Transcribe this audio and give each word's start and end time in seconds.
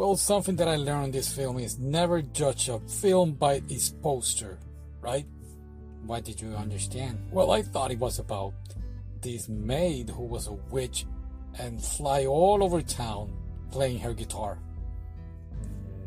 Well, 0.00 0.16
something 0.16 0.56
that 0.56 0.66
I 0.66 0.76
learned 0.76 1.04
in 1.04 1.10
this 1.10 1.30
film 1.30 1.58
is 1.58 1.78
never 1.78 2.22
judge 2.22 2.70
a 2.70 2.78
film 2.78 3.32
by 3.32 3.60
its 3.68 3.90
poster, 3.90 4.58
right? 5.02 5.26
What 6.06 6.24
did 6.24 6.40
you 6.40 6.54
understand? 6.56 7.18
Well, 7.30 7.50
I 7.50 7.60
thought 7.60 7.90
it 7.90 7.98
was 7.98 8.18
about 8.18 8.54
this 9.20 9.50
maid 9.50 10.08
who 10.08 10.24
was 10.24 10.46
a 10.46 10.54
witch 10.72 11.04
and 11.58 11.84
fly 11.84 12.24
all 12.24 12.64
over 12.64 12.80
town 12.80 13.36
playing 13.70 13.98
her 13.98 14.14
guitar. 14.14 14.58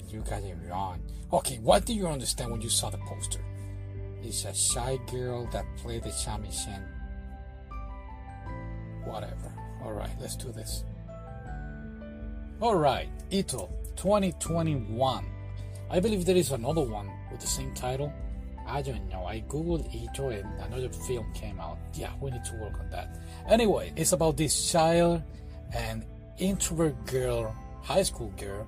You 0.10 0.22
got 0.22 0.42
it 0.42 0.58
wrong. 0.68 1.00
Okay, 1.32 1.60
what 1.60 1.86
do 1.86 1.94
you 1.94 2.08
understand 2.08 2.50
when 2.50 2.62
you 2.62 2.70
saw 2.70 2.90
the 2.90 2.98
poster? 2.98 3.46
It's 4.24 4.44
a 4.46 4.56
shy 4.56 4.98
girl 5.06 5.48
that 5.52 5.66
played 5.78 6.02
the 6.02 6.10
shamisen. 6.10 6.82
Whatever. 9.06 9.54
Alright, 9.84 10.20
let's 10.20 10.36
do 10.36 10.52
this. 10.52 10.84
Alright, 12.60 13.10
Ito 13.30 13.83
2021. 13.96 15.26
I 15.90 16.00
believe 16.00 16.26
there 16.26 16.36
is 16.36 16.52
another 16.52 16.82
one 16.82 17.10
with 17.32 17.40
the 17.40 17.48
same 17.48 17.74
title. 17.74 18.12
I 18.66 18.82
don't 18.82 19.08
know. 19.10 19.26
I 19.26 19.44
googled 19.48 19.94
Ito 19.94 20.30
and 20.30 20.48
another 20.62 20.90
film 20.90 21.32
came 21.34 21.60
out. 21.60 21.78
Yeah, 21.94 22.12
we 22.22 22.32
need 22.32 22.46
to 22.46 22.56
work 22.56 22.80
on 22.80 22.90
that. 22.92 23.20
Anyway, 23.48 23.92
it's 23.96 24.14
about 24.14 24.38
this 24.38 24.72
child 24.72 25.22
and 25.76 26.06
introvert 26.38 27.06
girl, 27.06 27.54
high 27.82 28.04
school 28.04 28.32
girl, 28.38 28.66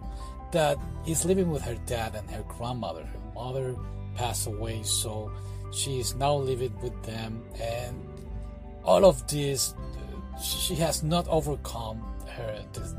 that 0.52 0.78
is 1.08 1.26
living 1.26 1.50
with 1.50 1.62
her 1.64 1.76
dad 1.86 2.16
and 2.16 2.30
her 2.30 2.44
grandmother. 2.44 3.04
Her 3.04 3.34
mother 3.34 3.76
passed 4.16 4.48
away, 4.48 4.84
so 4.84 5.32
she 5.72 6.00
is 6.00 6.16
now 6.16 6.36
living 6.36 6.74
with 6.82 7.04
them, 7.04 7.44
and 7.62 8.02
all 8.84 9.06
of 9.06 9.28
this, 9.28 9.74
uh, 9.74 10.40
she 10.40 10.76
has 10.76 11.04
not 11.04 11.28
overcome 11.28 12.02
her 12.28 12.64
the 12.74 12.96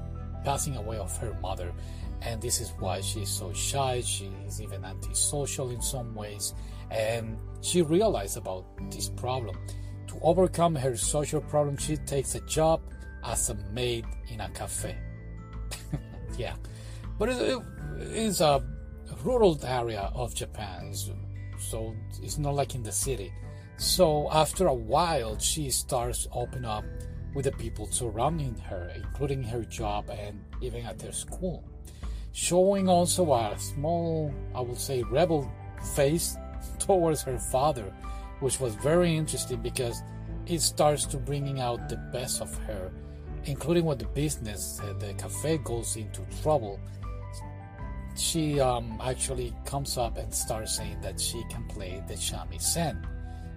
passing 0.47 0.77
away 0.77 0.97
of 0.97 1.15
her 1.19 1.35
mother, 1.43 1.73
and 2.23 2.41
this 2.41 2.61
is 2.61 2.73
why 2.79 3.01
she's 3.01 3.29
so 3.29 3.52
shy. 3.52 4.01
She 4.01 4.30
is 4.47 4.63
even 4.63 4.85
antisocial 4.85 5.71
in 5.71 5.83
some 5.83 6.15
ways, 6.15 6.55
and 6.93 7.37
she 7.61 7.83
realized 7.83 8.37
about 8.37 8.65
this 8.91 9.09
problem. 9.09 9.59
To 10.07 10.15
overcome 10.23 10.77
her 10.77 10.97
social 10.97 11.41
problem, 11.41 11.77
she 11.77 11.97
takes 11.97 12.37
a 12.37 12.41
job 12.43 12.80
as 13.25 13.51
a 13.51 13.55
maid 13.73 14.07
in 14.29 14.41
a 14.41 14.49
cafe. 14.51 14.97
yeah, 16.38 16.55
but 17.19 17.29
it, 17.29 17.59
it's 17.99 18.41
a 18.41 18.63
rural 19.25 19.59
area 19.66 20.13
of 20.15 20.33
Japan, 20.33 20.95
so 21.59 21.93
it's 22.23 22.38
not 22.38 22.55
like 22.55 22.77
in 22.77 22.85
the 22.85 22.93
city. 22.93 23.33
So 23.79 24.31
after 24.31 24.69
a 24.69 24.75
while, 24.75 25.38
she 25.38 25.71
starts 25.71 26.29
open 26.33 26.65
up 26.65 26.85
with 27.37 27.45
the 27.45 27.52
people 27.52 27.87
surrounding 27.87 28.54
her, 28.60 28.90
including 28.96 29.42
her 29.42 29.62
job 29.62 30.09
and 30.09 30.42
even 30.62 30.87
at 30.87 31.01
her 31.02 31.12
school, 31.12 31.62
showing 32.32 32.88
also 32.88 33.30
a 33.34 33.54
small, 33.59 34.32
I 34.54 34.62
would 34.62 34.79
say, 34.79 35.02
rebel 35.02 35.52
face 35.95 36.38
towards 36.79 37.23
her 37.24 37.38
father, 37.38 37.92
which 38.40 38.59
was 38.59 38.74
very 38.76 39.14
interesting 39.14 39.60
because 39.60 40.02
it 40.46 40.60
starts 40.60 41.04
to 41.07 41.18
bringing 41.18 41.60
out 41.60 41.90
the 41.90 41.98
best 42.10 42.40
of 42.40 42.57
her, 42.64 42.90
including 43.45 43.84
when 43.84 43.98
the 43.98 44.07
business, 44.07 44.80
the 44.98 45.12
cafe 45.18 45.59
goes 45.59 45.95
into 45.96 46.23
trouble. 46.40 46.80
She 48.16 48.59
um, 48.60 48.98
actually 49.04 49.52
comes 49.66 49.98
up 49.98 50.16
and 50.16 50.32
starts 50.32 50.79
saying 50.79 51.02
that 51.02 51.20
she 51.20 51.45
can 51.51 51.64
play 51.64 52.02
the 52.09 52.14
shamisen. 52.14 53.04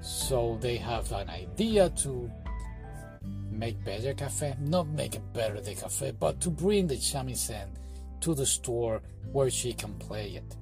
So 0.02 0.57
they 0.59 0.75
have 0.75 1.09
an 1.13 1.30
idea 1.30 1.89
to 1.91 2.30
make 3.60 3.84
better 3.84 4.14
cafe, 4.14 4.56
not 4.60 4.88
make 4.88 5.16
it 5.16 5.34
better 5.34 5.60
the 5.60 5.76
cafe, 5.76 6.12
but 6.18 6.40
to 6.42 6.50
bring 6.50 6.88
the 6.88 6.96
shamisen 6.96 7.68
to 8.22 8.34
the 8.34 8.46
store 8.46 9.02
where 9.32 9.50
she 9.50 9.74
can 9.74 9.94
play 9.96 10.32
it. 10.32 10.56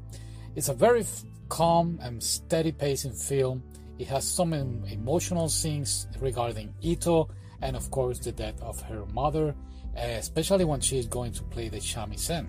It's 0.56 0.70
a 0.70 0.74
very 0.74 1.06
calm 1.50 2.00
and 2.02 2.22
steady 2.22 2.72
pacing 2.72 3.14
film. 3.14 3.64
It 4.00 4.08
has 4.08 4.28
some 4.28 4.54
emotional 4.54 5.50
scenes 5.50 6.08
regarding 6.20 6.74
Ito 6.82 7.30
and, 7.62 7.76
of 7.76 7.90
course, 7.92 8.20
the 8.20 8.32
death 8.32 8.62
of 8.62 8.82
her 8.82 9.06
mother, 9.14 9.56
especially 9.96 10.66
when 10.66 10.82
she 10.82 10.98
is 10.98 11.08
going 11.08 11.32
to 11.34 11.44
play 11.44 11.70
the 11.70 11.78
shamisen. 11.78 12.48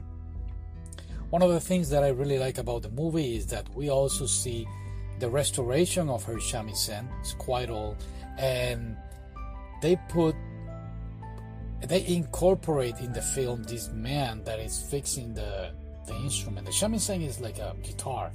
One 1.31 1.43
of 1.43 1.51
the 1.51 1.61
things 1.61 1.91
that 1.91 2.03
I 2.05 2.09
really 2.09 2.39
like 2.39 2.59
about 2.59 2.83
the 2.83 2.91
movie 2.91 3.37
is 3.37 3.47
that 3.49 3.69
we 3.75 3.91
also 3.91 4.27
see 4.27 4.67
the 5.19 5.29
restoration 5.29 6.09
of 6.09 6.25
her 6.25 6.37
shamisen. 6.37 7.07
It's 7.21 7.35
quite 7.35 7.71
old, 7.71 7.97
and 8.39 8.97
they 9.83 9.97
put 10.09 10.35
they 11.87 12.05
incorporate 12.07 12.99
in 12.99 13.13
the 13.13 13.23
film 13.23 13.63
this 13.63 13.89
man 13.91 14.43
that 14.45 14.59
is 14.59 14.81
fixing 14.81 15.35
the 15.35 15.71
the 16.07 16.15
instrument. 16.17 16.67
The 16.67 16.73
shamisen 16.73 17.25
is 17.25 17.41
like 17.41 17.59
a 17.59 17.75
guitar 17.83 18.33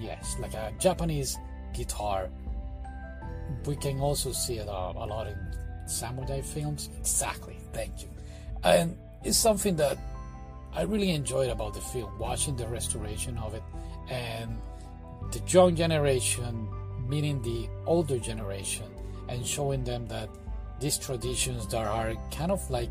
Yes, 0.00 0.36
like 0.40 0.54
a 0.54 0.72
Japanese 0.78 1.38
guitar. 1.74 2.30
We 3.66 3.76
can 3.76 4.00
also 4.00 4.32
see 4.32 4.56
it 4.56 4.66
uh, 4.66 4.92
a 4.96 5.06
lot 5.06 5.26
in 5.26 5.36
samurai 5.86 6.40
films. 6.40 6.88
Exactly, 6.98 7.58
thank 7.74 8.02
you. 8.02 8.08
And 8.64 8.96
it's 9.22 9.36
something 9.36 9.76
that 9.76 9.98
I 10.72 10.82
really 10.82 11.10
enjoyed 11.10 11.50
about 11.50 11.74
the 11.74 11.82
film, 11.82 12.18
watching 12.18 12.56
the 12.56 12.66
restoration 12.68 13.36
of 13.38 13.54
it 13.54 13.62
and 14.08 14.56
the 15.32 15.42
young 15.46 15.76
generation 15.76 16.68
meeting 17.06 17.42
the 17.42 17.68
older 17.86 18.18
generation 18.18 18.86
and 19.28 19.46
showing 19.46 19.84
them 19.84 20.06
that 20.06 20.30
these 20.80 20.98
traditions 20.98 21.66
that 21.68 21.86
are 21.86 22.14
kind 22.30 22.50
of 22.50 22.68
like 22.70 22.90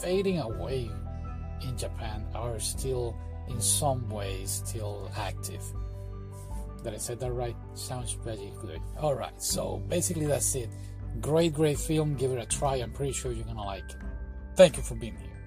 fading 0.00 0.38
away 0.40 0.90
in 1.62 1.76
Japan 1.76 2.24
are 2.34 2.58
still 2.60 3.16
in 3.48 3.60
some 3.60 4.08
ways 4.08 4.62
still 4.64 5.10
active. 5.16 5.62
Did 6.84 6.94
I 6.94 6.98
said 6.98 7.18
that 7.20 7.32
right? 7.32 7.56
Sounds 7.74 8.14
pretty 8.14 8.52
good. 8.60 8.80
Alright, 8.98 9.42
so 9.42 9.82
basically 9.88 10.26
that's 10.26 10.54
it. 10.54 10.68
Great, 11.20 11.54
great 11.54 11.78
film. 11.78 12.14
Give 12.14 12.30
it 12.32 12.38
a 12.38 12.46
try. 12.46 12.76
I'm 12.76 12.92
pretty 12.92 13.12
sure 13.12 13.32
you're 13.32 13.46
gonna 13.46 13.64
like 13.64 13.88
it. 13.88 13.96
Thank 14.54 14.76
you 14.76 14.82
for 14.82 14.94
being 14.94 15.16
here. 15.16 15.37